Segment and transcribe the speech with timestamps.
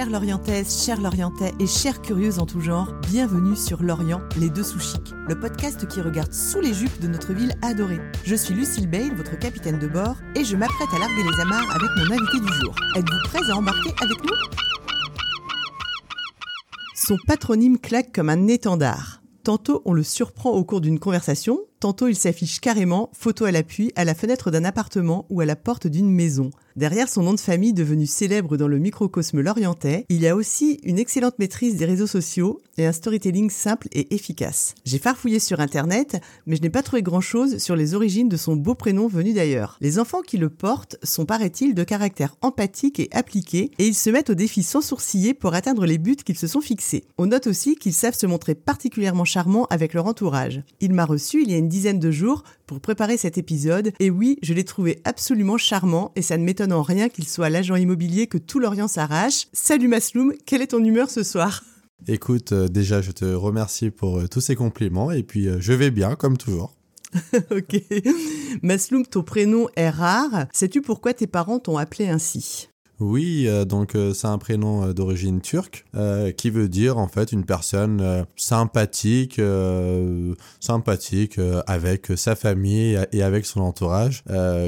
[0.00, 4.62] Chères Lorientaises, chers Lorientais et chères curieuses en tout genre, bienvenue sur Lorient, les deux
[4.62, 4.78] sous
[5.28, 8.00] le podcast qui regarde sous les jupes de notre ville adorée.
[8.24, 11.70] Je suis Lucille Bale, votre capitaine de bord, et je m'apprête à larguer les amarres
[11.70, 12.74] avec mon invité du jour.
[12.96, 14.36] Êtes-vous prêts à embarquer avec nous?
[16.94, 19.20] Son patronyme claque comme un étendard.
[19.44, 23.90] Tantôt on le surprend au cours d'une conversation, tantôt il s'affiche carrément, photo à l'appui,
[23.96, 26.50] à la fenêtre d'un appartement ou à la porte d'une maison.
[26.76, 30.78] Derrière son nom de famille devenu célèbre dans le microcosme lorientais, il y a aussi
[30.84, 34.74] une excellente maîtrise des réseaux sociaux et un storytelling simple et efficace.
[34.84, 38.36] J'ai farfouillé sur internet, mais je n'ai pas trouvé grand chose sur les origines de
[38.36, 39.76] son beau prénom venu d'ailleurs.
[39.80, 44.10] Les enfants qui le portent sont, paraît-il, de caractère empathique et appliqué, et ils se
[44.10, 47.04] mettent au défi sans sourciller pour atteindre les buts qu'ils se sont fixés.
[47.18, 50.62] On note aussi qu'ils savent se montrer particulièrement charmants avec leur entourage.
[50.80, 54.10] Il m'a reçu il y a une dizaine de jours pour préparer cet épisode, et
[54.10, 57.76] oui, je l'ai trouvé absolument charmant, et ça ne m'étonne en rien qu'il soit l'agent
[57.76, 59.46] immobilier que tout l'Orient s'arrache.
[59.54, 61.62] Salut Masloum, quelle est ton humeur ce soir?
[62.06, 65.72] Écoute, euh, déjà, je te remercie pour euh, tous ces compliments, et puis euh, je
[65.72, 66.74] vais bien, comme toujours.
[67.50, 67.82] ok.
[68.62, 70.46] Masloum, ton prénom est rare.
[70.52, 72.68] Sais-tu pourquoi tes parents t'ont appelé ainsi?
[73.00, 75.86] Oui, euh, donc euh, c'est un prénom euh, d'origine turque
[76.36, 79.40] qui veut dire en fait une personne sympathique,
[80.60, 84.24] sympathique avec sa famille et avec son entourage,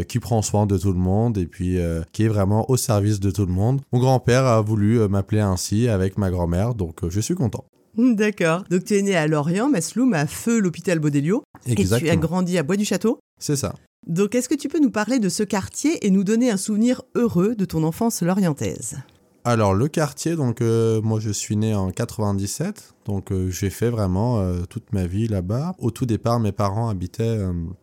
[0.08, 1.78] qui prend soin de tout le monde et puis
[2.12, 3.80] qui est vraiment au service de tout le monde.
[3.92, 7.64] Mon grand-père a voulu m'appeler ainsi avec ma grand-mère, donc je suis content.
[7.96, 8.64] D'accord.
[8.70, 11.42] Donc tu es né à Lorient, Masloum, à Feu, l'hôpital Baudelio.
[11.66, 11.98] Exactement.
[11.98, 13.74] Et tu as grandi à Bois du Château C'est ça.
[14.06, 17.02] Donc, est-ce que tu peux nous parler de ce quartier et nous donner un souvenir
[17.14, 18.98] heureux de ton enfance lorientaise
[19.44, 23.90] alors le quartier, donc euh, moi je suis né en 97, donc euh, j'ai fait
[23.90, 25.74] vraiment euh, toute ma vie là-bas.
[25.78, 27.38] Au tout départ, mes parents habitaient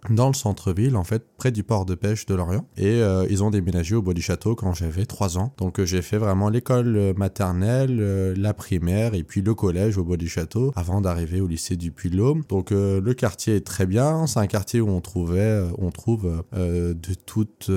[0.10, 3.50] dans le centre-ville, en fait, près du port de pêche de Lorient, et ils ont
[3.50, 5.54] déménagé au bois du château quand j'avais 3 ans.
[5.58, 10.28] Donc j'ai fait vraiment l'école maternelle, la primaire et puis le collège au bois du
[10.28, 12.44] château avant d'arriver au lycée du Puy-de-Laume.
[12.50, 17.14] Donc le quartier est très bien, c'est un quartier où on trouvait, on trouve de
[17.26, 17.70] toute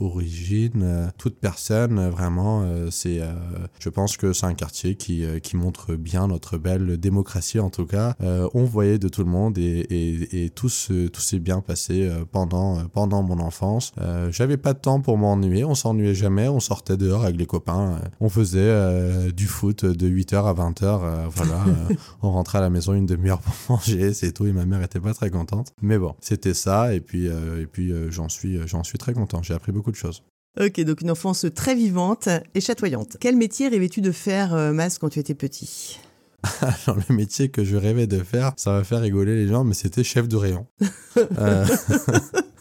[0.00, 5.56] origine, toute personne, vraiment c'est euh, je pense que c'est un quartier qui, euh, qui
[5.56, 8.14] montre bien notre belle démocratie en tout cas.
[8.22, 12.84] Euh, on voyait de tout le monde et, et, et tout, s'est bien passé pendant,
[12.88, 13.92] pendant mon enfance.
[14.30, 18.00] J'avais pas de temps pour m'ennuyer, on s'ennuyait jamais, on sortait dehors avec les copains,
[18.20, 21.64] on faisait du foot de 8h à 20h, voilà,
[22.22, 25.00] on rentrait à la maison une demi-heure pour manger, c'est tout, et ma mère était
[25.00, 25.72] pas très contente.
[25.82, 29.54] Mais bon, c'était ça, et puis, et puis j'en suis, j'en suis très content, j'ai
[29.54, 30.22] appris beaucoup de choses.
[30.60, 33.16] Ok, donc une enfance très vivante et chatoyante.
[33.20, 36.00] Quel métier rêvais-tu de faire, euh, Mas, quand tu étais petit?
[36.60, 39.74] Alors, le métier que je rêvais de faire, ça va faire rigoler les gens, mais
[39.74, 40.66] c'était chef de rayon.
[41.38, 41.66] euh...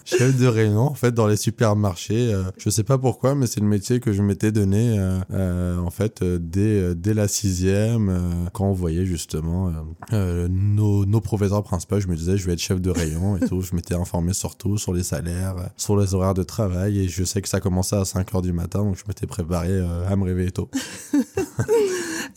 [0.07, 2.33] chef de rayon en fait dans les supermarchés.
[2.33, 5.77] Euh, je sais pas pourquoi, mais c'est le métier que je m'étais donné euh, euh,
[5.79, 9.71] en fait dès, dès la sixième quand on voyait justement
[10.11, 11.99] nos, nos professeurs principaux.
[11.99, 13.61] Je me disais je vais être chef de rayon et tout.
[13.61, 17.41] Je m'étais informé surtout sur les salaires, sur les horaires de travail et je sais
[17.41, 20.51] que ça commençait à 5 heures du matin donc je m'étais préparé à me réveiller
[20.51, 20.69] tôt.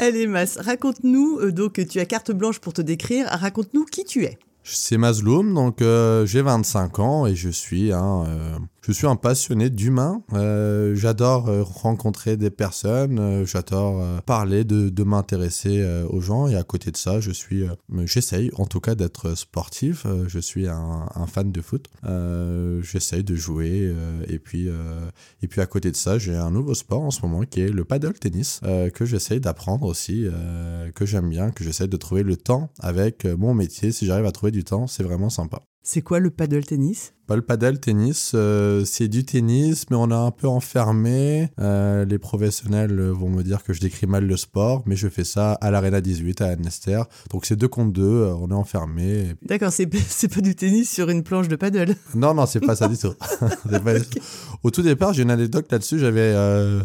[0.03, 3.27] Allez Mas, raconte-nous donc tu as carte blanche pour te décrire.
[3.27, 4.39] Raconte-nous qui tu es.
[4.65, 8.57] C'est Mazloum, donc euh, j'ai 25 ans et je suis un, euh,
[8.91, 10.23] je suis un passionné d'humain.
[10.33, 13.21] Euh, j'adore euh, rencontrer des personnes.
[13.21, 16.47] Euh, j'adore parler, de, m'intéresser aux gens.
[16.47, 17.65] Et à côté de ça, je suis,
[18.05, 20.07] j'essaye en tout cas d'être sportif.
[20.27, 21.89] je suis un, un, fan de foot.
[22.83, 23.93] j'essaye de jouer.
[24.29, 24.69] et puis,
[25.43, 27.71] et puis à côté de ça, j'ai un nouveau sport en ce moment qui est
[27.71, 28.61] le paddle tennis
[28.95, 30.27] que j'essaye d'apprendre aussi,
[30.95, 33.91] que j'aime bien, que j'essaye de trouver le temps avec mon métier.
[33.91, 35.63] Si j'arrive à trouver du temps, c'est vraiment sympa.
[35.83, 37.15] C'est quoi le paddle tennis?
[37.37, 41.51] Le paddle tennis, euh, c'est du tennis, mais on a un peu enfermé.
[41.61, 45.25] Euh, les professionnels vont me dire que je décris mal le sport, mais je fais
[45.25, 47.03] ça à l'Arena 18 à Annester.
[47.31, 49.35] Donc c'est deux contre deux, euh, on est enfermé.
[49.43, 49.87] D'accord, c'est,
[50.35, 51.95] pas du tennis sur une planche de paddle.
[52.15, 53.15] Non, non, c'est pas ça du tout.
[54.63, 55.99] Au tout départ, j'ai une anecdote là-dessus.
[55.99, 56.35] J'avais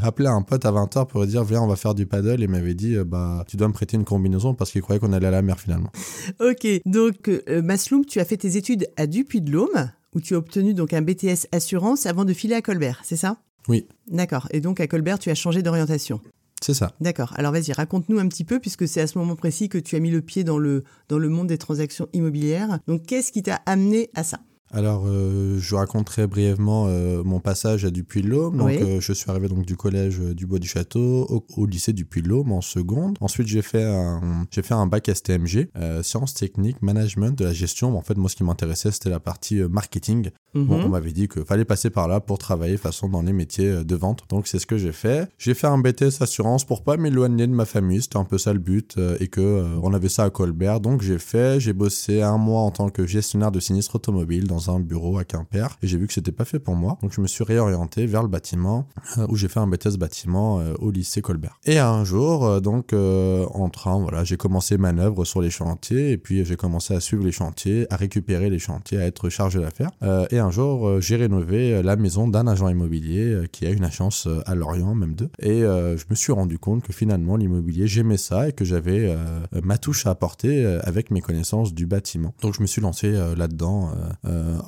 [0.03, 2.41] appelé un pote à 20h pour lui dire Viens, on va faire du paddle.
[2.41, 5.13] Et il m'avait dit Bah, tu dois me prêter une combinaison parce qu'il croyait qu'on
[5.13, 5.91] allait à la mer finalement.
[6.39, 10.94] Ok, donc Masloum, tu as fait tes études à Dupuy-de-Laume où tu as obtenu donc
[10.94, 13.38] un BTS assurance avant de filer à Colbert, c'est ça?
[13.67, 13.85] Oui.
[14.07, 14.47] D'accord.
[14.51, 16.21] Et donc à Colbert, tu as changé d'orientation
[16.62, 16.94] c'est ça.
[17.00, 17.33] D'accord.
[17.35, 20.00] Alors vas-y, raconte-nous un petit peu, puisque c'est à ce moment précis que tu as
[20.00, 22.79] mis le pied dans le, dans le monde des transactions immobilières.
[22.88, 24.39] Donc qu'est-ce qui t'a amené à ça?
[24.75, 28.57] Alors, euh, je raconterai brièvement euh, mon passage à Dupuy-de-Laume.
[28.57, 28.77] Donc, Oui.
[28.81, 31.94] euh, je suis arrivé donc du collège euh, du Bois du Château au, au lycée
[31.94, 33.18] Dupuy-de-Laume en seconde.
[33.22, 35.69] Ensuite, j'ai fait un, j'ai fait un bac STMG,
[36.04, 37.98] sciences techniques, management de la gestion.
[37.98, 40.30] En fait, moi, ce qui m'intéressait, c'était la partie marketing.
[40.54, 40.86] Bon, Mhm.
[40.86, 43.95] on m'avait dit qu'il fallait passer par là pour travailler façon dans les métiers de
[43.95, 44.24] vente.
[44.30, 45.30] Donc c'est ce que j'ai fait.
[45.38, 48.01] J'ai fait un BTS assurance pour pas m'éloigner de ma famille.
[48.01, 50.80] C'était un peu ça le but et que on avait ça à Colbert.
[50.80, 51.60] Donc j'ai fait.
[51.60, 55.23] J'ai bossé un mois en tant que gestionnaire de sinistre automobile dans un bureau à
[55.23, 56.97] Quimper et j'ai vu que c'était pas fait pour moi.
[57.01, 60.59] Donc je me suis réorienté vers le bâtiment euh, où j'ai fait un BTS bâtiment
[60.59, 61.59] euh, au lycée Colbert.
[61.65, 66.17] Et un jour, euh, donc en train, voilà, j'ai commencé manœuvre sur les chantiers et
[66.17, 69.91] puis j'ai commencé à suivre les chantiers, à récupérer les chantiers, à être chargé d'affaires.
[70.31, 74.56] Et un jour, j'ai rénové la maison d'un agent immobilier qui a une agence à
[74.56, 75.29] Lorient, même deux.
[75.39, 79.15] Et je me suis rendu compte que finalement, l'immobilier, j'aimais ça et que j'avais
[79.63, 82.33] ma touche à apporter avec mes connaissances du bâtiment.
[82.41, 83.91] Donc je me suis lancé là-dedans,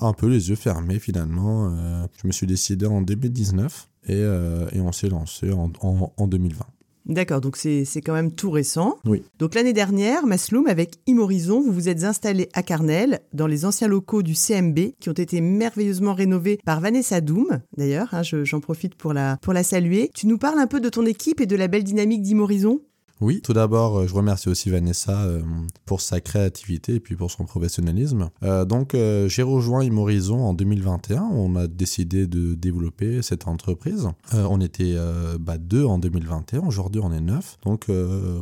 [0.01, 1.71] un peu les yeux fermés finalement.
[1.71, 6.13] Euh, je me suis décidé en 2019 et, euh, et on s'est lancé en, en,
[6.15, 6.65] en 2020.
[7.09, 8.97] D'accord, donc c'est quand même tout récent.
[9.05, 9.23] Oui.
[9.39, 13.87] Donc l'année dernière, Masloum, avec Imorizon, vous vous êtes installé à Carnel, dans les anciens
[13.87, 17.61] locaux du CMB, qui ont été merveilleusement rénovés par Vanessa Doom.
[17.77, 20.11] D'ailleurs, hein, je- j'en profite pour la, pour la saluer.
[20.13, 22.81] Tu nous parles un peu de ton équipe et de la belle dynamique d'Imorizon
[23.19, 25.41] Oui, tout d'abord, euh, je remercie aussi Vanessa euh,
[25.85, 28.29] pour sa créativité et puis pour son professionnalisme.
[28.43, 28.95] Euh, donc,
[29.27, 31.23] j'ai rejoint Imorizon en 2021.
[31.23, 34.07] On a décidé de développer cette entreprise.
[34.33, 34.95] On était
[35.39, 36.61] bah, deux en 2021.
[36.61, 37.57] Aujourd'hui, on est neuf.
[37.63, 37.87] Donc,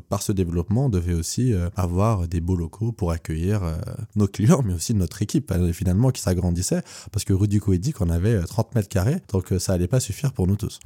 [0.09, 3.61] par ce développement, on devait aussi avoir des beaux locaux pour accueillir
[4.15, 6.81] nos clients, mais aussi notre équipe, finalement, qui s'agrandissait.
[7.11, 9.99] Parce que Rudy Co dit qu'on avait euh, 30 mètres carrés, donc ça allait pas
[9.99, 10.79] suffire pour nous tous.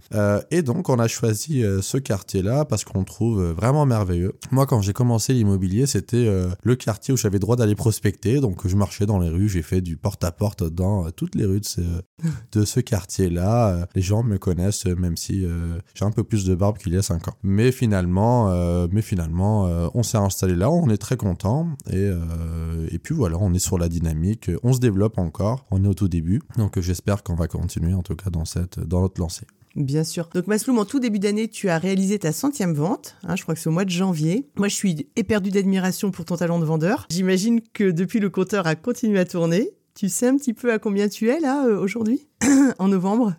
[0.51, 4.33] Et donc, on a choisi ce quartier-là parce qu'on trouve euh, vraiment merveilleux.
[4.51, 8.39] Moi, quand j'ai commencé l'immobilier, c'était euh, le quartier où j'avais droit d'aller prospecter.
[8.39, 11.59] Donc, je marchais dans les rues, j'ai fait du porte-à-porte dans euh, toutes les rues
[11.59, 11.81] de ce,
[12.51, 13.69] de ce quartier-là.
[13.69, 15.45] Euh, les gens me connaissent, même si
[15.93, 17.35] j'ai un peu plus de barbe qu'il y a 5 ans.
[17.43, 18.49] Mais finalement,
[18.91, 21.69] mais finalement on s'est installé là, on est très content.
[21.91, 22.09] Et,
[22.89, 25.93] et puis voilà, on est sur la dynamique, on se développe encore, on est au
[25.93, 26.41] tout début.
[26.57, 29.45] Donc, j'espère qu'on va continuer, en tout cas, dans, cette, dans notre lancée.
[29.75, 30.29] Bien sûr.
[30.33, 33.15] Donc Masloum, en tout début d'année, tu as réalisé ta centième vente.
[33.23, 34.47] hein, je crois que c'est au mois de janvier.
[34.57, 37.05] Moi, je suis éperdu d'admiration pour ton talent de vendeur.
[37.09, 39.71] J'imagine que depuis, le compteur a continué à tourner.
[39.95, 42.27] Tu sais un petit peu à combien tu es là euh, aujourd'hui?
[42.79, 43.35] En novembre?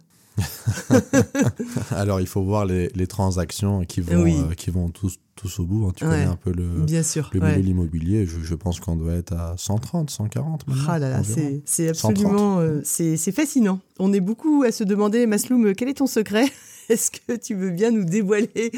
[1.91, 4.35] Alors, il faut voir les, les transactions qui vont, Oui.
[4.39, 5.87] euh, qui vont tous, tous au bout.
[5.87, 5.93] hein.
[5.95, 6.11] Tu Ouais.
[6.11, 7.31] connais un peu le, Bien sûr.
[7.33, 7.51] le ouais.
[7.51, 8.27] milieu de l'immobilier.
[8.27, 10.85] Je, je pense qu'on doit être à 130, 140 maintenant.
[10.89, 12.11] Ah là là, c'est- c'est 130.
[12.13, 13.81] absolument, euh, c'est fascinant.
[13.99, 16.45] On est beaucoup à se demander, Masloum, quel est ton secret?
[16.89, 18.73] Est-ce que tu veux bien nous dévoiler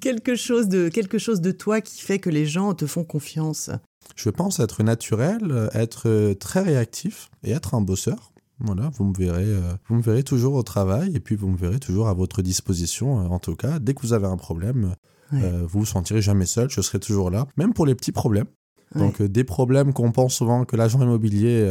[0.00, 3.70] quelque chose de quelque chose de toi qui fait que les gens te font confiance?
[4.16, 8.31] Je pense être naturel, être euh, très réactif et être un bosseur.
[8.64, 11.56] Voilà, vous me verrez, euh, vous me verrez toujours au travail et puis vous me
[11.56, 13.20] verrez toujours à votre disposition.
[13.20, 14.94] euh, en tout cas, dès que vous avez un problème,
[15.32, 15.40] Ouais.
[15.42, 16.68] euh, vous vous sentirez jamais seul.
[16.70, 18.46] Je serai toujours là, même pour les petits problèmes.
[18.94, 19.00] Ouais.
[19.00, 21.66] Donc des problèmes qu'on pense souvent que l'agent immobilier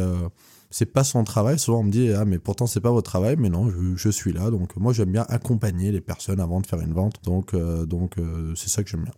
[0.70, 1.58] c'est pas son travail.
[1.58, 4.08] Souvent on me dit ah mais pourtant c'est pas votre travail, mais non je, je
[4.08, 4.50] suis là.
[4.50, 7.22] Donc moi j'aime bien accompagner les personnes avant de faire une vente.
[7.24, 9.12] Donc euh, donc euh, c'est ça que j'aime bien.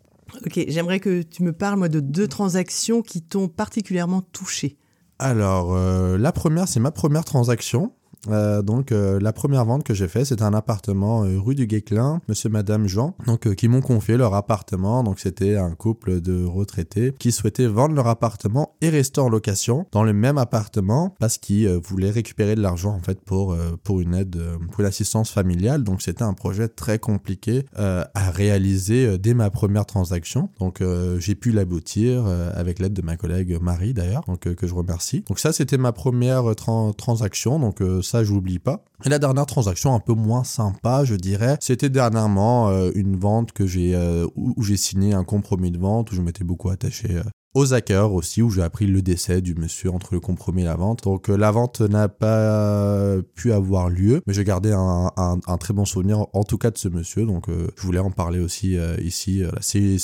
[0.44, 4.76] Ok, j'aimerais que tu me parles moi de deux transactions qui t'ont particulièrement touché.
[5.18, 7.92] Alors, euh, la première, c'est ma première transaction.
[8.28, 11.66] Euh, donc euh, la première vente que j'ai fait, c'était un appartement euh, rue du
[11.66, 15.02] Guéclin, monsieur madame Jean, donc euh, qui m'ont confié leur appartement.
[15.02, 19.86] Donc c'était un couple de retraités qui souhaitaient vendre leur appartement et rester en location
[19.92, 24.00] dans le même appartement parce qu'ils euh, voulaient récupérer de l'argent en fait pour pour
[24.00, 24.40] une aide
[24.72, 25.84] pour l'assistance familiale.
[25.84, 30.48] Donc c'était un projet très compliqué à réaliser dès ma première transaction.
[30.60, 30.82] Donc
[31.18, 35.22] j'ai pu l'aboutir avec l'aide de ma collègue Marie d'ailleurs, donc que je remercie.
[35.28, 37.82] Donc ça c'était ma première tran- transaction, donc
[38.14, 38.84] ça je l'oublie pas.
[39.04, 43.50] Et la dernière transaction un peu moins sympa, je dirais, c'était dernièrement euh, une vente
[43.50, 46.70] que j'ai euh, où, où j'ai signé un compromis de vente où je m'étais beaucoup
[46.70, 47.22] attaché euh,
[47.54, 50.74] aux hackers aussi, où j'ai appris le décès du monsieur entre le compromis et la
[50.74, 51.04] vente.
[51.04, 55.84] Donc euh, la vente n'a pas pu avoir lieu, mais j'ai gardé un, très bon
[55.84, 57.24] souvenir, en tout cas de ce monsieur.
[57.24, 59.42] Donc euh, je voulais en parler aussi euh, ici.
[59.60, 59.98] C'est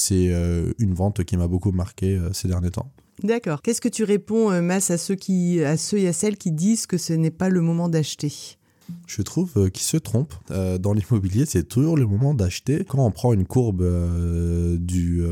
[0.79, 2.93] une vente qui m'a beaucoup marqué ces derniers temps.
[3.23, 3.61] D'accord.
[3.61, 6.87] Qu'est-ce que tu réponds, Mas, à ceux qui, à ceux et à celles qui disent
[6.87, 8.33] que ce n'est pas le moment d'acheter?
[9.07, 10.35] Je trouve euh, qu'ils se trompent.
[10.51, 12.85] Euh, dans l'immobilier, c'est toujours le moment d'acheter.
[12.85, 15.23] Quand on prend une courbe euh, du,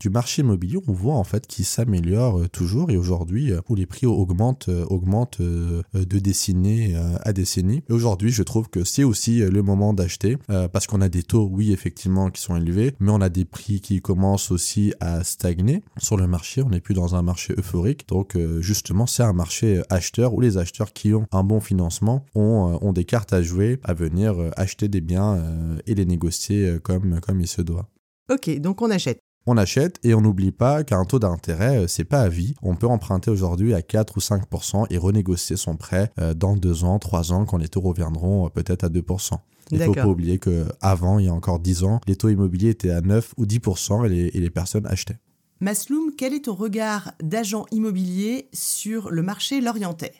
[0.00, 4.06] du marché immobilier, on voit en fait qu'il s'améliore toujours et aujourd'hui, où les prix
[4.06, 7.82] augmentent, augmentent de décennie à décennie.
[7.88, 10.36] Et aujourd'hui, je trouve que c'est aussi le moment d'acheter
[10.72, 13.80] parce qu'on a des taux, oui, effectivement, qui sont élevés, mais on a des prix
[13.80, 16.62] qui commencent aussi à stagner sur le marché.
[16.62, 18.08] On n'est plus dans un marché euphorique.
[18.08, 22.78] Donc, justement, c'est un marché acheteur où les acheteurs qui ont un bon financement ont,
[22.80, 26.66] ont des cartes à jouer à venir euh, acheter des biens euh, et les négocier
[26.66, 27.88] euh, comme, comme il se doit.
[28.30, 29.18] Ok, donc on achète.
[29.46, 32.54] On achète et on n'oublie pas qu'un taux d'intérêt, c'est pas à vie.
[32.62, 36.98] On peut emprunter aujourd'hui à 4 ou 5% et renégocier son prêt dans 2 ans,
[36.98, 39.38] 3 ans, quand les taux reviendront peut-être à 2%.
[39.70, 42.70] Il ne faut pas oublier qu'avant, il y a encore 10 ans, les taux immobiliers
[42.70, 45.20] étaient à 9 ou 10% et les, et les personnes achetaient.
[45.60, 50.12] Masloum, quel est ton regard d'agent immobilier sur le marché lorientais?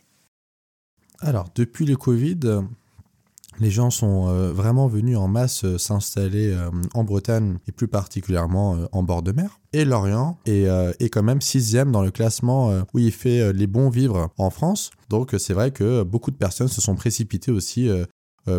[1.20, 2.40] Alors, depuis le Covid,
[3.58, 7.88] les gens sont euh, vraiment venus en masse euh, s'installer euh, en Bretagne et plus
[7.88, 9.60] particulièrement en bord de mer.
[9.72, 10.66] Et Lorient est,
[11.00, 14.90] est quand même sixième dans le classement où il fait les bons vivres en France.
[15.10, 17.90] Donc c'est vrai que beaucoup de personnes se sont précipitées aussi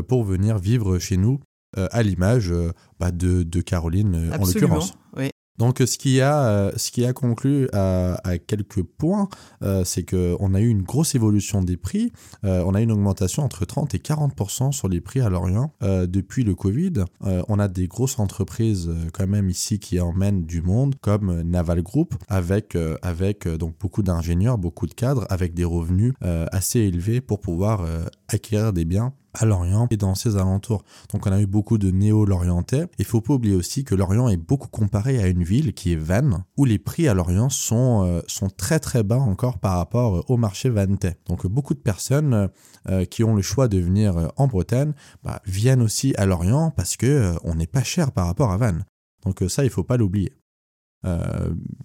[0.08, 1.40] pour venir vivre chez nous
[1.76, 2.54] à l'image
[3.00, 4.94] bah, de, de, Caroline en l'occurrence.
[5.16, 5.32] Oui.
[5.58, 9.28] Donc, ce qui a, euh, ce qui a conclu à, quelques points,
[9.64, 12.12] euh, c'est qu'on a eu une grosse évolution des prix.
[12.46, 16.44] Euh, on a une augmentation entre 30 et 40% sur les prix à Lorient depuis
[16.44, 17.06] le Covid.
[17.22, 22.16] on a des grosses entreprises quand même ici qui emmènent du monde, comme Naval Group,
[22.28, 27.86] avec, avec donc beaucoup d'ingénieurs, beaucoup de cadres, avec des revenus assez élevés pour pouvoir
[28.28, 30.84] acquérir des biens à Lorient et dans ses alentours.
[31.12, 32.86] Donc on a eu beaucoup de néo-lorientais.
[33.00, 35.98] Il faut pas oublier aussi que Lorient est beaucoup comparé à une ville qui est
[35.98, 40.30] Vannes, où les prix à Lorient sont, euh, sont très très bas encore par rapport
[40.30, 41.18] au marché vannetais.
[41.28, 42.50] Donc beaucoup de personnes
[42.90, 46.98] euh, qui ont le choix de venir en Bretagne bah, viennent aussi à Lorient parce
[46.98, 48.86] que euh, on n'est pas cher par rapport à Vannes.
[49.24, 50.32] Donc ça, il faut pas l'oublier.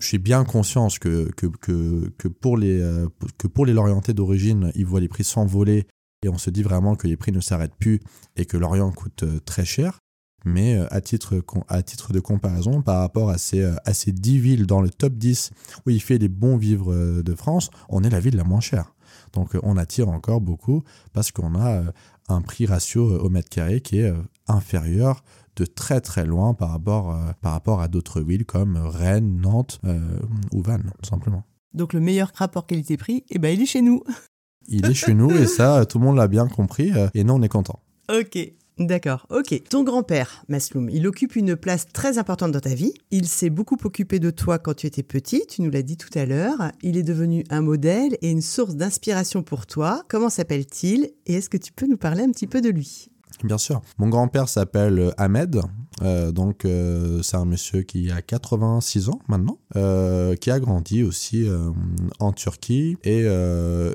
[0.01, 2.81] j'ai bien conscience que, que, que, que, pour les,
[3.39, 5.87] que pour les Lorientais d'origine, ils voient les prix s'envoler
[6.23, 8.01] et on se dit vraiment que les prix ne s'arrêtent plus
[8.37, 9.99] et que l'Orient coûte euh, très cher.
[10.45, 11.35] Mais euh, à titre,
[12.13, 15.51] de comparaison, par rapport à ces, euh, à ces 10 villes dans le top 10
[15.87, 18.95] où il fait les bons vivres de France, on est la ville la moins chère.
[19.33, 21.83] Donc on attire encore beaucoup parce qu'on a
[22.29, 24.13] un prix ratio au mètre carré qui est
[24.47, 25.23] inférieur
[25.57, 29.81] de très très loin par rapport, par rapport à d'autres villes comme Rennes, Nantes
[30.53, 31.45] ou Vannes, tout simplement.
[31.73, 34.03] Donc le meilleur rapport qualité-prix, eh ben, il est chez nous.
[34.69, 37.35] Il est chez nous et ça, tout le monde l'a bien compris euh, et nous,
[37.35, 37.81] on est content.
[38.11, 38.39] Ok.
[38.79, 39.63] D'accord, ok.
[39.69, 42.95] Ton grand-père, Masloum, il occupe une place très importante dans ta vie.
[43.11, 46.09] Il s'est beaucoup occupé de toi quand tu étais petit, tu nous l'as dit tout
[46.19, 46.73] à l'heure.
[46.83, 50.03] Il est devenu un modèle et une source d'inspiration pour toi.
[50.09, 53.09] Comment s'appelle-t-il et est-ce que tu peux nous parler un petit peu de lui?
[53.45, 53.83] Bien sûr.
[53.99, 55.61] Mon grand-père s'appelle euh, Ahmed.
[56.03, 59.59] Euh, donc, euh, c'est un monsieur qui a 86 ans maintenant,
[60.41, 61.47] qui a grandi aussi
[62.19, 63.25] en Turquie et,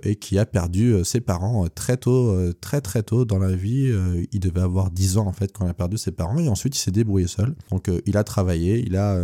[0.04, 3.92] et, qui a perdu ses parents très tôt, très très tôt dans la vie.
[4.32, 6.76] il devait avoir 10 ans en fait quand il a perdu ses parents et ensuite
[6.76, 7.56] il s'est débrouillé seul.
[7.72, 9.20] Donc, il a travaillé, il a,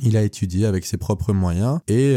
[0.00, 2.12] il a étudié avec ses propres moyens et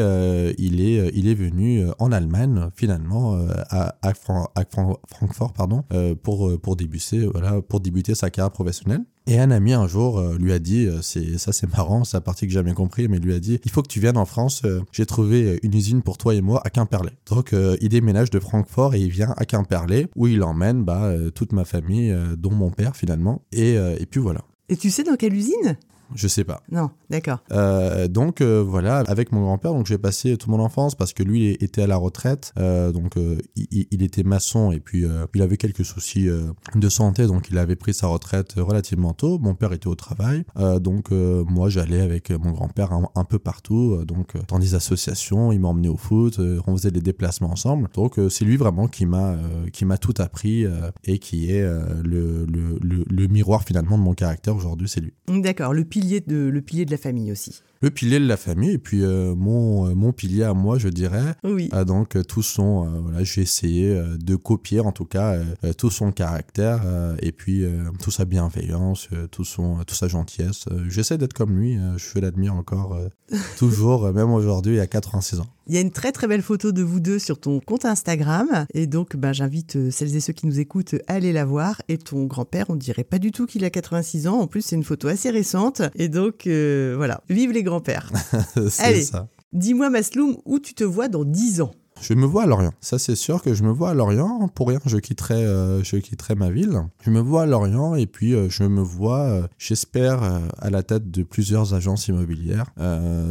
[0.57, 3.37] il, est, il est venu en Allemagne finalement
[3.69, 5.83] à, à, Francfort pardon,
[6.21, 9.03] pour, pour débuter voilà, pour débuter sa carrière professionnelle.
[9.29, 12.17] Et un ami un jour euh, lui a dit, euh, c'est ça c'est marrant, c'est
[12.17, 14.17] la partie que j'ai jamais compris, mais lui a dit, il faut que tu viennes
[14.17, 17.11] en France, euh, j'ai trouvé une usine pour toi et moi à Quimperlé.
[17.27, 21.51] Donc il déménage de Francfort et il vient à Quimperlé, où il emmène bah, toute
[21.51, 23.43] ma famille, dont mon père finalement.
[23.51, 24.41] Et, et puis voilà.
[24.67, 25.77] Et tu sais dans quelle usine?
[26.15, 26.61] Je sais pas.
[26.71, 27.39] Non, d'accord.
[27.51, 31.23] Euh, donc euh, voilà, avec mon grand-père, donc j'ai passé toute mon enfance parce que
[31.23, 33.15] lui était à la retraite, euh, donc
[33.55, 36.27] il, était maçon et puis il avait quelques soucis
[36.75, 39.39] de santé, donc il avait pris sa retraite relativement tôt.
[39.39, 40.43] Mon père était au travail,
[40.79, 45.67] donc moi j'allais avec mon grand-père un, peu partout, donc dans des associations, il m'a
[45.67, 47.89] emmené au foot, on faisait des déplacements ensemble.
[47.93, 49.35] Donc c'est lui vraiment qui m'a
[49.73, 50.65] qui m'a tout appris
[51.03, 55.13] et qui est le, le, le, le, miroir finalement de mon caractère aujourd'hui, c'est lui.
[55.27, 55.83] D'accord, le
[56.27, 59.87] le pilier de la famille aussi le pilier de la famille et puis euh, mon,
[59.87, 61.35] euh, mon pilier à moi, je dirais.
[61.43, 61.69] Oui.
[61.71, 65.37] Ah, donc euh, tout son, voilà, j'ai essayé de copier en tout cas
[65.77, 66.81] tout son caractère
[67.21, 67.65] et puis
[68.01, 70.65] toute sa bienveillance, tout son, toute sa gentillesse.
[70.87, 72.97] J'essaie d'être comme lui, je l'admire encore
[73.57, 75.47] toujours, même aujourd'hui à 86 ans.
[75.67, 78.65] Il y a une très très belle photo de vous deux sur ton compte Instagram
[78.73, 81.81] et donc ben, j'invite celles et ceux qui nous écoutent à aller la voir.
[81.89, 84.39] Et ton grand-père, on dirait pas du tout qu'il a 86 ans.
[84.39, 85.83] En plus, c'est une photo assez récente.
[85.95, 88.11] Et donc voilà, vive les grand-père.
[88.79, 89.27] Allez, ça.
[89.53, 91.71] dis-moi Masloum, où tu te vois dans 10 ans
[92.01, 92.73] Je me vois à Lorient.
[92.81, 94.47] Ça, c'est sûr que je me vois à Lorient.
[94.53, 96.81] Pour rien, je quitterai, euh, je quitterai ma ville.
[97.03, 100.23] Je me vois à Lorient et puis euh, je me vois, euh, j'espère,
[100.57, 102.71] à la tête de plusieurs agences immobilières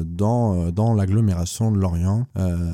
[0.04, 2.26] dans, dans l'agglomération de Lorient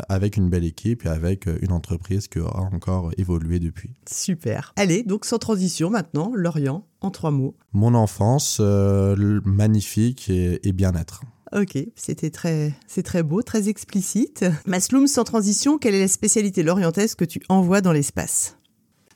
[0.08, 3.90] avec une belle équipe et avec une entreprise qui aura encore évolué depuis.
[4.10, 4.72] Super.
[4.76, 7.56] Allez, donc sans transition maintenant, Lorient, en trois mots.
[7.72, 11.22] Mon enfance, magnifique et, et bien-être.
[11.54, 14.44] Ok, c'était très, c'est très beau, très explicite.
[14.66, 18.56] Masloum, sans transition, quelle est la spécialité lorientaise que tu envoies dans l'espace?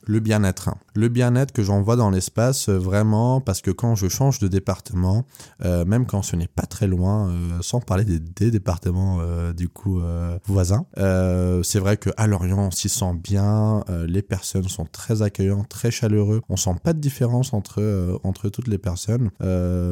[0.09, 0.71] Le bien-être.
[0.95, 5.27] Le bien-être que j'envoie dans l'espace, euh, vraiment, parce que quand je change de département,
[5.63, 9.19] euh, même quand ce n'est pas très loin, euh, sans parler des, des départements
[9.55, 10.01] du coup
[10.45, 15.91] voisins, c'est vrai qu'à Lorient, on s'y sent bien, les personnes sont très accueillantes, très
[15.91, 19.29] chaleureux, on sent pas de différence entre, entre toutes les personnes.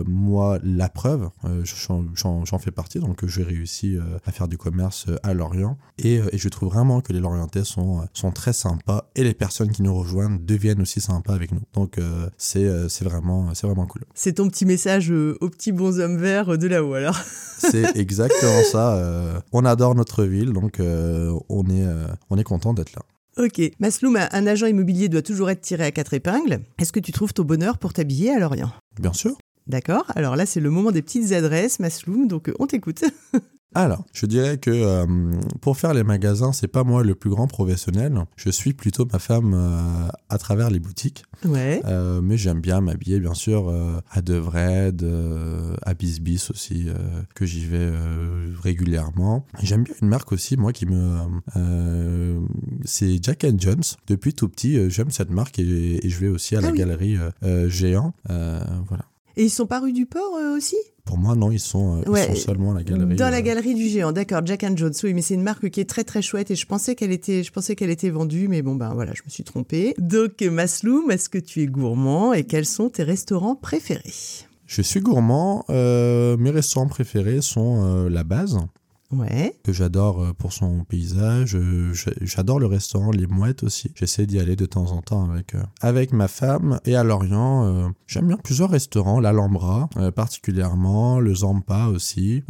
[0.08, 1.30] Moi, la preuve,
[1.64, 6.70] j'en- fais partie, donc j'ai réussi à faire du commerce à Lorient, et, je trouve
[6.70, 10.07] vraiment que les Lorientais sont, sont très sympas, et les personnes qui nous rejoignent
[10.40, 11.62] deviennent aussi sympas avec nous.
[11.74, 14.04] Donc euh, c'est euh, c'est vraiment, c'est vraiment cool.
[14.14, 17.18] C'est ton petit message euh, aux petits bonshommes verts euh, de là-haut alors.
[17.60, 18.98] C'est exactement ça.
[18.98, 21.86] euh, on adore notre ville, donc on est,
[22.30, 23.02] on est content d'être là.
[23.44, 23.60] Ok.
[23.80, 26.60] Masloum, un agent immobilier doit toujours être tiré à quatre épingles.
[26.78, 28.72] Est-ce que tu trouves ton bonheur pour t'habiller à Lorient?
[29.00, 29.36] Bien sûr.
[29.68, 33.04] D'accord Alors là, c'est le moment des petites adresses, Masloum, donc euh, on t'écoute.
[33.76, 35.06] Alors, je dirais que euh,
[35.62, 38.18] pour faire les magasins, c'est pas moi le plus grand professionnel.
[38.38, 41.26] Je suis plutôt ma femme euh, à travers les boutiques.
[41.46, 41.82] ouais.
[41.86, 43.72] Euh, mais j'aime bien m'habiller, bien sûr,
[44.10, 45.06] à Devred,
[45.84, 46.88] à Bisbis aussi,
[47.36, 47.92] que j'y vais
[48.64, 49.46] régulièrement.
[49.62, 51.20] J'aime bien une marque aussi, moi, qui me...
[52.86, 53.84] c'est Jack and Jones.
[54.08, 56.78] Depuis tout petit, j'aime cette marque et, et je vais aussi à la Ah oui.
[56.80, 57.18] galerie
[57.68, 58.14] Géant.
[58.28, 59.06] Voilà.
[59.38, 60.76] Et ils sont pas rue du Port euh, aussi?
[61.06, 63.16] Pour moi, non, ils sont, euh, ils sont seulement à la galerie.
[63.16, 64.94] Dans la euh, galerie du géant, d'accord, Jack and Jones.
[65.04, 67.44] Oui, mais c'est une marque qui est très très chouette et je pensais qu'elle était,
[67.44, 69.94] je pensais qu'elle était vendue, mais bon ben voilà, je me suis trompée.
[70.00, 74.12] Donc Masloum, est-ce que tu es gourmand et quels sont tes restaurants préférés?
[74.66, 75.66] Je suis gourmand.
[75.70, 78.58] euh, mes restaurants préférés sont la base.
[79.12, 79.58] Ouais.
[79.64, 81.56] que j'adore euh, pour son paysage.
[81.56, 83.92] Euh, j'a- J'adore le restaurant Les Mouettes aussi.
[83.96, 86.80] J'essaie d'y aller de temps en temps avec, euh, avec ma femme.
[86.86, 89.20] Et à Lorient, j'aime bien plusieurs restaurants.
[89.20, 91.20] L'Alhambra, particulièrement.
[91.20, 92.44] Le Zampa aussi.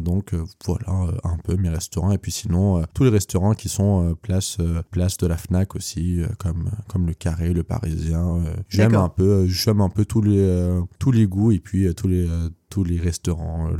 [0.00, 2.12] Donc voilà un peu mes restaurants.
[2.12, 4.58] Et puis sinon, tous les restaurants qui sont place,
[4.90, 8.42] place de la FNAC aussi, comme, comme le Carré, le Parisien.
[8.68, 12.28] J'aime un peu, j'aime un peu tous les, tous les goûts et puis tous les,
[12.70, 13.76] tous les restaurants euh.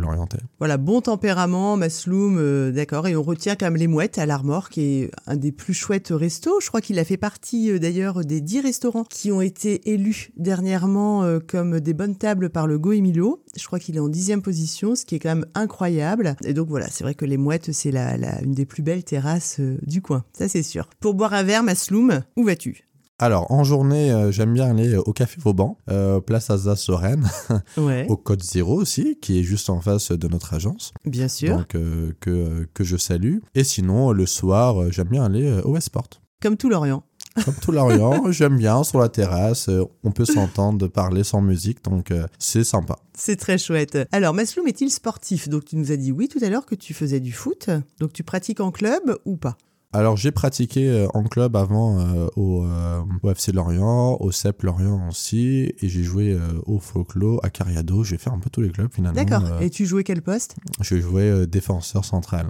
[0.59, 3.07] Voilà, bon tempérament, Masloum, euh, d'accord.
[3.07, 6.09] Et on retient quand même les mouettes à l'Armor, qui est un des plus chouettes
[6.11, 6.61] restos.
[6.61, 10.33] Je crois qu'il a fait partie euh, d'ailleurs des dix restaurants qui ont été élus
[10.37, 13.43] dernièrement euh, comme des bonnes tables par le Go Emilio.
[13.57, 16.37] Je crois qu'il est en dixième position, ce qui est quand même incroyable.
[16.45, 19.05] Et donc voilà, c'est vrai que les mouettes, c'est la, la- une des plus belles
[19.05, 20.25] terrasses du coin.
[20.33, 20.89] Ça, c'est sûr.
[21.01, 22.90] Pour boire un verre, Masloum, où vas-tu?
[23.23, 27.29] Alors, en journée, euh, j'aime bien aller au Café Vauban, euh, place Alsace-Lorraine,
[27.77, 31.55] Ouais, au Code Zéro aussi, qui est juste en face de notre agence, bien sûr.
[31.59, 33.41] donc euh, que, que je salue.
[33.55, 36.09] Et sinon, le soir, euh, j'aime bien aller euh, au Westport.
[36.41, 37.03] Comme tout l'Orient.
[37.45, 41.85] Comme tout l'Orient, j'aime bien sur la terrasse, euh, on peut s'entendre parler sans musique,
[41.85, 42.97] donc euh, c'est sympa.
[43.15, 43.99] C'est très chouette.
[44.13, 45.51] Alors, Masloum est-il sportif?
[45.51, 47.69] Donc, tu nous as dit oui tout à l'heure que tu faisais du foot.
[47.99, 49.59] Donc, tu pratiques en club ou pas?
[49.93, 54.63] Alors, j'ai pratiqué euh, en club avant euh, au, euh, au FC Lorient, au CEP
[54.63, 58.61] Lorient aussi, et j'ai joué euh, au Folklore, à Cariado, j'ai fait un peu tous
[58.61, 59.21] les clubs finalement.
[59.21, 59.61] D'accord.
[59.61, 60.55] Et tu jouais quel poste?
[60.81, 62.49] Joué euh, défenseur central.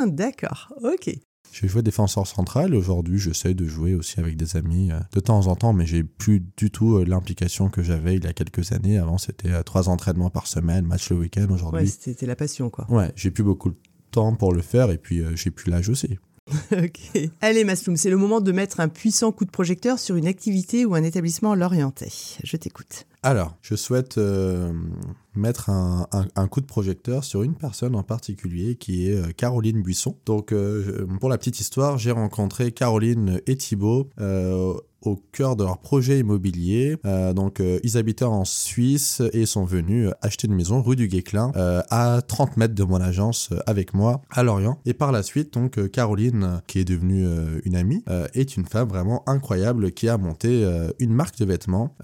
[0.00, 0.72] Ah, D'accord.
[0.82, 1.16] Ok.
[1.52, 2.74] J'ai joué défenseur central.
[2.74, 6.42] Aujourd'hui, j'essaie de jouer aussi avec des amis de temps en temps, mais j'ai plus
[6.56, 8.96] du tout l'implication que j'avais il y a quelques années.
[8.98, 11.42] Avant, c'était trois entraînements par semaine, match le week-end.
[11.48, 12.90] Ouais, Aujourd'hui, c'était la passion, quoi.
[12.90, 13.76] ouais, j'ai plus beaucoup de
[14.10, 16.18] temps pour le faire et puis j'ai plus l'âge aussi.
[16.72, 17.30] ok.
[17.40, 20.84] Allez, Masloum, c'est le moment de mettre un puissant coup de projecteur sur une activité
[20.84, 22.08] ou un établissement l'orienté.
[22.42, 23.06] Je t'écoute.
[23.24, 24.72] Alors, je souhaite euh,
[25.34, 30.16] mettre un, coup de projecteur sur une personne en particulier qui est euh, Caroline Buisson.
[30.26, 35.64] Donc, euh, pour la petite histoire, j'ai rencontré Caroline et Thibaut euh, au cœur de
[35.64, 36.96] leur projet immobilier.
[37.34, 41.50] Donc, ils habitaient en Suisse et sont venus acheter une maison rue du Guéclin
[41.90, 44.78] à 30 mètres de mon agence avec moi à Lorient.
[44.86, 47.26] Et par la suite, donc, Caroline, qui est devenue
[47.64, 48.04] une amie,
[48.34, 50.64] est une femme vraiment incroyable qui a monté
[51.00, 51.96] une marque de vêtements,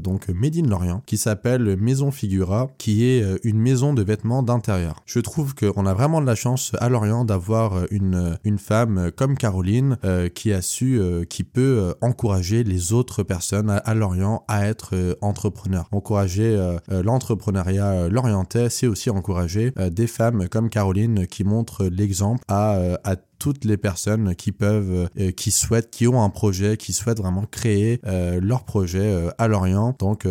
[0.00, 5.02] donc Made Lorient, qui s'appelle Maison Figura, qui est euh, une maison de vêtements d'intérieur.
[5.06, 8.98] Je trouve qu'on a vraiment de la chance à Lorient d'avoir euh, une, une femme
[8.98, 13.70] euh, comme Caroline euh, qui a su, euh, qui peut euh, encourager les autres personnes
[13.70, 15.88] à, Lorient à être euh, entrepreneurs.
[15.92, 21.44] Encourager euh, euh, l'entrepreneuriat euh, lorientais, c'est aussi encourager euh, des femmes comme Caroline qui
[21.44, 26.22] montrent l'exemple à, euh, à toutes les personnes qui peuvent, euh, qui souhaitent, qui ont
[26.22, 29.96] un projet, qui souhaitent vraiment créer euh, leur projet euh, à Lorient.
[29.98, 30.26] Donc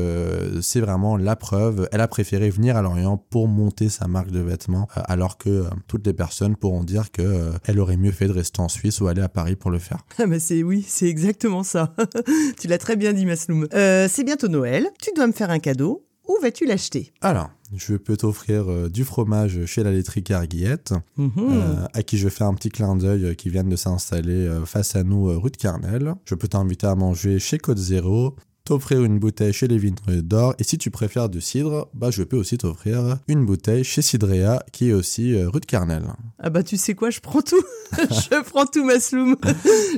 [0.61, 1.87] c'est vraiment la preuve.
[1.91, 6.05] Elle a préféré venir à Lorient pour monter sa marque de vêtements, alors que toutes
[6.05, 9.21] les personnes pourront dire que elle aurait mieux fait de rester en Suisse ou aller
[9.21, 9.99] à Paris pour le faire.
[10.19, 11.93] Ah mais c'est oui, c'est exactement ça.
[12.59, 13.67] tu l'as très bien dit, Masloum.
[13.71, 14.87] c'est bientôt Noël.
[15.01, 16.06] Tu dois me faire un cadeau.
[16.27, 17.11] Où vas-tu l'acheter?
[17.21, 21.31] Alors, je peux t'offrir euh, du fromage chez la laiterie Carguillette, Mhm.
[21.37, 24.95] euh, à qui je fais un petit clin d'œil euh, qui viennent de s'installer face
[24.95, 26.15] à nous rue de Carnel.
[26.25, 28.35] Je peux t'inviter à manger chez Côte Zéro,
[28.67, 32.21] t'offrir une bouteille chez les Vignes d'Or, et si tu préfères du cidre, bah je
[32.23, 36.03] peux aussi t'offrir une bouteille chez Cidrea, qui est aussi euh, rue de Carnel.
[36.39, 37.61] Ah bah tu sais quoi, je prends tout.
[37.97, 39.37] je prends tout, Masloum.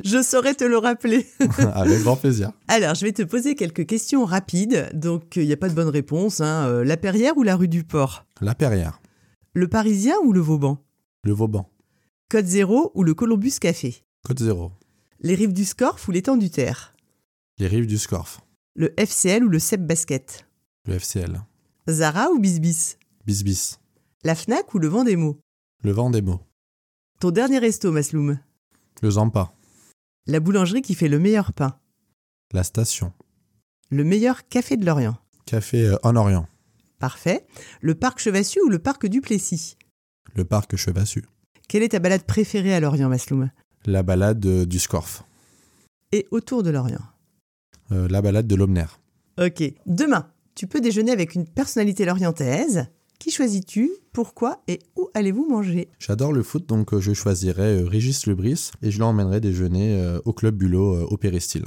[0.05, 1.25] je saurais te le rappeler.
[1.73, 2.51] Avec grand plaisir.
[2.67, 4.89] Alors, je vais te poser quelques questions rapides.
[4.93, 6.39] Donc, il n'y a pas de bonne réponse.
[6.39, 6.67] hein.
[6.67, 8.25] Euh, La Perrière ou la rue du Port?
[8.41, 9.01] La Perrière,
[9.53, 10.77] Le Parisien ou le Vauban?
[11.23, 11.67] Le Vauban,
[12.29, 13.95] Code Zéro ou le Columbus Café?
[14.23, 14.71] Côte Zéro,
[15.21, 16.93] Les rives du Scorf ou l'étang du Terre?
[17.57, 18.39] Les rives du Scorf,
[18.75, 20.45] Le FCL ou le Seb Basket?
[20.87, 21.41] Le FCL,
[21.89, 22.97] Zara ou Bisbis?
[23.25, 23.77] Bisbis,
[24.23, 25.39] La Fnac ou le Vendémo?
[25.83, 26.39] Le Vendémo,
[27.19, 28.39] Ton dernier resto, Masloum?
[29.01, 29.51] Le Zampa,
[30.27, 31.77] La boulangerie qui fait le meilleur pain?
[32.53, 33.13] La station,
[33.89, 35.17] Le meilleur café de Lorient?
[35.45, 36.47] Café euh, en Orient,
[36.99, 37.47] Parfait.
[37.81, 39.77] Le parc Chevassu ou le parc du Plessis?
[40.35, 41.25] Le parc Chevassu,
[41.67, 43.49] Quelle est ta balade préférée à Lorient, Masloum?
[43.85, 45.23] La balade euh, du Scorf,
[46.11, 47.01] Et autour de Lorient?
[47.91, 48.85] La balade de l'Omner.
[49.39, 49.63] Ok.
[49.85, 52.87] Demain, tu peux déjeuner avec une personnalité lorientaise.
[53.19, 53.91] Qui choisis-tu?
[54.13, 55.89] Pourquoi Et où allez-vous manger?
[55.99, 60.19] J'adore le foot, donc euh, je choisirais euh, Régis Lebris et je l'emmènerai déjeuner euh,
[60.23, 61.65] au club Bulot euh, au Péristyle.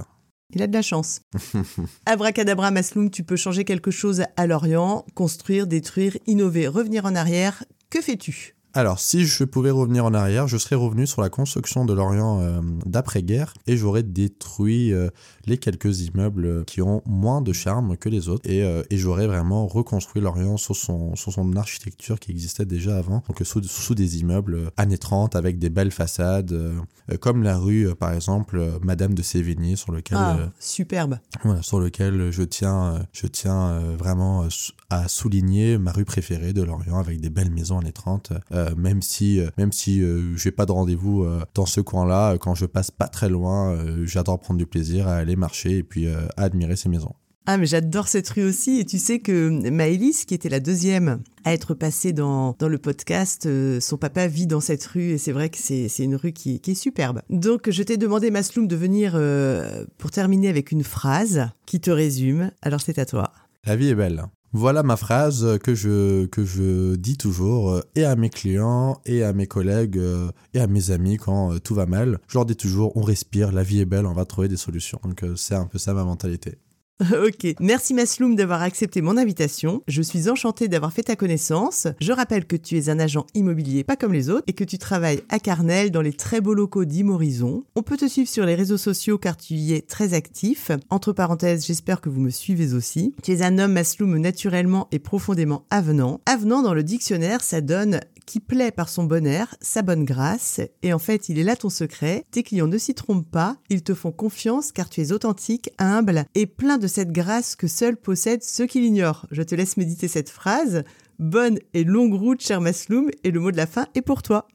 [0.54, 1.20] Il a de la chance.
[2.06, 7.64] Abracadabra, Masloum, tu peux changer quelque chose à Lorient, construire, détruire, innover, revenir en arrière.
[7.90, 8.56] Que fais-tu?
[8.74, 12.40] Alors, si je pouvais revenir en arrière, je serais revenu sur la construction de l'Orient
[12.40, 15.10] euh, d'après-guerre et j'aurais détruit euh,
[15.44, 19.26] les quelques immeubles qui ont moins de charme que les autres et, euh, et j'aurais
[19.26, 23.94] vraiment reconstruit l'Orient sur son, sur son architecture qui existait déjà avant, donc sous, sous
[23.94, 26.72] des immeubles euh, années 30 avec des belles façades, euh,
[27.10, 30.46] euh, comme la rue, euh, par exemple, euh, Madame de Sévigné, sur lequel Ah, euh,
[30.58, 31.18] superbe.
[31.44, 34.48] voilà, sur lequel je tiens, euh, je tiens euh, vraiment euh,
[34.88, 38.32] à souligner ma rue préférée de Lorient avec des belles maisons années 30.
[38.62, 42.54] Euh, même si, euh, même si euh, j'ai pas de rendez-vous dans ce coin-là, quand
[42.54, 46.28] je passe pas très loin, j'adore prendre du plaisir à aller marcher et puis à
[46.36, 47.14] admirer ces maisons.
[47.46, 48.78] Ah, mais j'adore cette rue aussi.
[48.78, 52.78] Et tu sais que Maëlys, qui était la deuxième à être passée dans, dans le
[52.78, 55.10] podcast, euh, son papa vit dans cette rue.
[55.10, 57.20] Et c'est vrai que c'est c'est une rue qui, qui est superbe.
[57.30, 61.90] Donc, je t'ai demandé, Masloum, de venir euh, pour terminer avec une phrase qui te
[61.90, 62.52] résume.
[62.62, 63.32] Alors, c'est à toi.
[63.66, 64.24] La vie est belle.
[64.54, 69.22] Voilà ma phrase que je, que je dis toujours euh, et à mes clients et
[69.22, 72.18] à mes collègues euh, et à mes amis quand euh, tout va mal.
[72.28, 75.00] Je leur dis toujours on respire, la vie est belle, on va trouver des solutions.
[75.04, 76.58] Donc c'est un peu ça ma mentalité.
[77.26, 79.82] Ok, merci Masloum d'avoir accepté mon invitation.
[79.88, 81.88] Je suis enchantée d'avoir fait ta connaissance.
[82.00, 84.78] Je rappelle que tu es un agent immobilier pas comme les autres et que tu
[84.78, 87.64] travailles à Carnel dans les très beaux locaux d'Imorizon.
[87.74, 90.70] On peut te suivre sur les réseaux sociaux car tu y es très actif.
[90.90, 93.14] Entre parenthèses, j'espère que vous me suivez aussi.
[93.22, 96.20] Tu es un homme Masloum naturellement et profondément avenant.
[96.26, 100.60] Avenant dans le dictionnaire, ça donne qui plaît par son bon air, sa bonne grâce.
[100.82, 102.24] Et en fait, il est là ton secret.
[102.30, 106.24] Tes clients ne s'y trompent pas, ils te font confiance car tu es authentique, humble
[106.34, 109.26] et plein de cette grâce que seuls possèdent ceux qui l'ignorent.
[109.30, 110.84] Je te laisse méditer cette phrase.
[111.18, 114.48] Bonne et longue route, cher Masloum, et le mot de la fin est pour toi.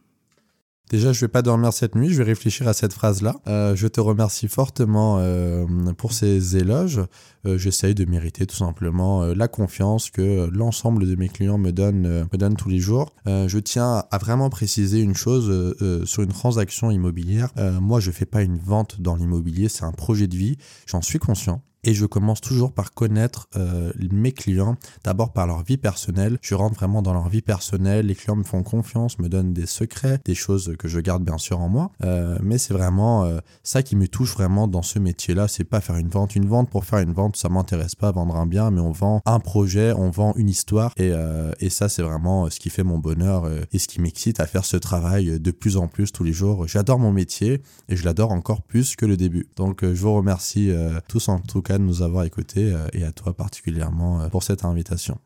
[0.89, 3.35] Déjà, je vais pas dormir cette nuit, je vais réfléchir à cette phrase-là.
[3.47, 5.65] Euh, je te remercie fortement euh,
[5.97, 7.01] pour ces éloges.
[7.45, 12.25] Euh, J'essaye de mériter tout simplement la confiance que l'ensemble de mes clients me donnent,
[12.31, 13.13] me donnent tous les jours.
[13.25, 17.49] Je tiens à vraiment préciser une chose sur une transaction immobilière.
[17.81, 20.57] Moi, je fais pas une vente dans l'immobilier, c'est un projet de vie.
[20.85, 21.61] J'en suis conscient.
[21.83, 26.37] Et je commence toujours par connaître euh, mes clients, d'abord par leur vie personnelle.
[26.41, 28.07] Je rentre vraiment dans leur vie personnelle.
[28.07, 31.37] Les clients me font confiance, me donnent des secrets, des choses que je garde bien
[31.37, 31.91] sûr en moi.
[32.03, 35.47] Euh, mais c'est vraiment euh, ça qui me touche vraiment dans ce métier-là.
[35.47, 36.35] C'est pas faire une vente.
[36.35, 38.11] Une vente pour faire une vente, ça m'intéresse pas.
[38.11, 40.93] Vendre un bien, mais on vend un projet, on vend une histoire.
[40.97, 41.11] Et,
[41.59, 44.65] et ça, c'est vraiment ce qui fait mon bonheur et ce qui m'excite à faire
[44.65, 46.67] ce travail de plus en plus tous les jours.
[46.67, 49.47] J'adore mon métier et je l'adore encore plus que le début.
[49.55, 50.71] Donc, je vous remercie
[51.07, 54.43] tous en tout cas de nous avoir écoutés euh, et à toi particulièrement euh, pour
[54.43, 55.19] cette invitation.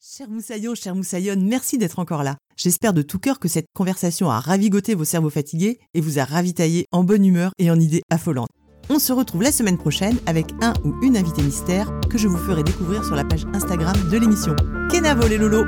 [0.00, 2.36] Cher Moussaillon, cher Moussaillonne, merci d'être encore là.
[2.56, 6.24] J'espère de tout cœur que cette conversation a ravigoté vos cerveaux fatigués et vous a
[6.24, 8.50] ravitaillé en bonne humeur et en idées affolantes.
[8.88, 12.38] On se retrouve la semaine prochaine avec un ou une invitée mystère que je vous
[12.38, 14.54] ferai découvrir sur la page Instagram de l'émission.
[14.90, 15.66] Kenavo les lolos